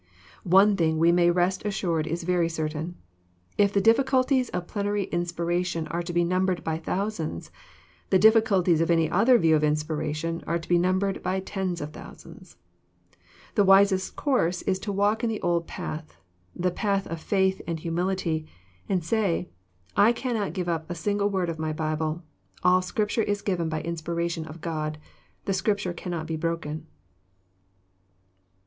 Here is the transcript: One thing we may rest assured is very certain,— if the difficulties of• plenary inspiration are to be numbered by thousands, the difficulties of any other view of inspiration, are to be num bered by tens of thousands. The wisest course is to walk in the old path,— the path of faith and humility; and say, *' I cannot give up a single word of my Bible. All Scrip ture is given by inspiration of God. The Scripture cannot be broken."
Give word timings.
One 0.49 0.75
thing 0.77 0.97
we 0.97 1.11
may 1.11 1.29
rest 1.29 1.63
assured 1.63 2.07
is 2.07 2.23
very 2.23 2.49
certain,— 2.49 2.95
if 3.59 3.71
the 3.71 3.79
difficulties 3.79 4.49
of• 4.49 4.63
plenary 4.67 5.03
inspiration 5.03 5.85
are 5.89 6.01
to 6.01 6.11
be 6.11 6.23
numbered 6.23 6.63
by 6.63 6.79
thousands, 6.79 7.51
the 8.09 8.17
difficulties 8.17 8.81
of 8.81 8.89
any 8.89 9.11
other 9.11 9.37
view 9.37 9.55
of 9.55 9.63
inspiration, 9.63 10.43
are 10.47 10.57
to 10.57 10.67
be 10.67 10.79
num 10.79 10.99
bered 10.99 11.21
by 11.21 11.39
tens 11.39 11.81
of 11.81 11.93
thousands. 11.93 12.57
The 13.53 13.63
wisest 13.63 14.15
course 14.15 14.63
is 14.63 14.79
to 14.79 14.91
walk 14.91 15.23
in 15.23 15.29
the 15.29 15.39
old 15.41 15.67
path,— 15.67 16.17
the 16.65 16.71
path 16.71 17.05
of 17.05 17.21
faith 17.21 17.61
and 17.67 17.79
humility; 17.79 18.47
and 18.89 19.03
say, 19.05 19.49
*' 19.71 19.95
I 20.09 20.13
cannot 20.13 20.53
give 20.53 20.67
up 20.67 20.89
a 20.89 20.95
single 20.95 21.29
word 21.29 21.47
of 21.47 21.59
my 21.59 21.73
Bible. 21.73 22.23
All 22.63 22.81
Scrip 22.81 23.09
ture 23.09 23.23
is 23.23 23.43
given 23.43 23.69
by 23.69 23.83
inspiration 23.83 24.45
of 24.47 24.61
God. 24.61 24.97
The 25.45 25.53
Scripture 25.53 25.93
cannot 25.93 26.25
be 26.25 26.37
broken." 26.37 26.87